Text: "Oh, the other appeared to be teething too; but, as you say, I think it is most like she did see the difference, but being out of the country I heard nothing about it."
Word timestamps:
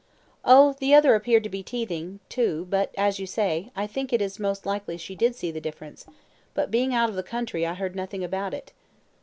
"Oh, 0.43 0.73
the 0.79 0.95
other 0.95 1.13
appeared 1.13 1.43
to 1.43 1.49
be 1.49 1.61
teething 1.61 2.21
too; 2.27 2.65
but, 2.71 2.89
as 2.97 3.19
you 3.19 3.27
say, 3.27 3.71
I 3.75 3.85
think 3.85 4.11
it 4.11 4.19
is 4.19 4.39
most 4.39 4.65
like 4.65 4.85
she 4.97 5.13
did 5.15 5.35
see 5.35 5.51
the 5.51 5.61
difference, 5.61 6.07
but 6.55 6.71
being 6.71 6.91
out 6.95 7.09
of 7.09 7.15
the 7.15 7.21
country 7.21 7.67
I 7.67 7.75
heard 7.75 7.95
nothing 7.95 8.23
about 8.23 8.55
it." 8.55 8.71